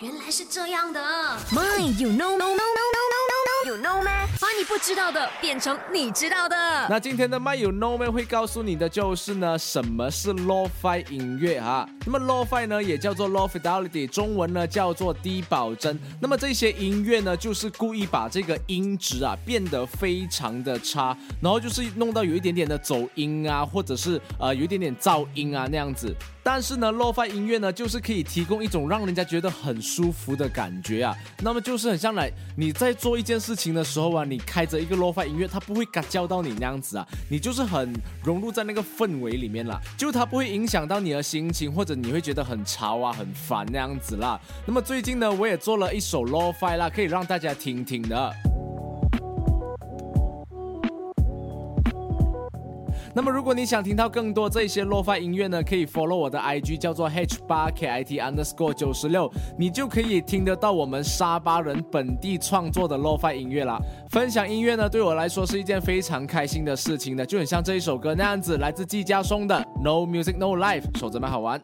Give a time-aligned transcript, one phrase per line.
[0.00, 1.00] 原来是这样的。
[1.50, 2.85] My, you know, no, no, no,
[4.66, 6.56] 不知道的变成你知道的。
[6.90, 11.88] 那今天的 My You Know 们会告诉你的就是呢，什么是 Lo-Fi 音乐啊？
[12.04, 15.98] 那么 Lo-Fi 呢也叫做 Low Fidelity，中文呢叫做低保真。
[16.20, 26.12] 那么这些音乐呢，就是故意把这个音质啊变得非常的差，然后就是弄到有一点点的走音啊，或者是呃有一点点噪音啊那样子。
[26.42, 31.16] 但是呢，Lo-Fi 音乐呢，就是可以提供一种让人家觉得很舒服的感觉啊。
[31.42, 37.92] 那么就是很像来你在做一件事情的时候啊，你开着一个 Lo-Fi 音乐，它不会嘎叫到你那样子啊，你就是很
[38.24, 44.40] 融入在那个氛围里面啦，就它不会影响到你的心情，或者你会觉得很潮啊、很烦那样子啦。
[44.66, 48.45] 那么最近呢，我也做了一首 Lo-Fi 啦，可以让大家听听的。
[53.16, 63.80] 那么，如果你想听到更多这些 Lo-Fi 音乐呢，可以 follow 我的 IG 叫做 H 八 KIT underscore 九十六，你就可以听得到我们沙巴人本地创作的 Lo-Fi 音乐啦。
[64.10, 71.58] 分享音乐呢，对我来说是一件非常开心的事情的，就很像这一首歌那样子，来自季家松的 No Music No Life，守着蛮好玩。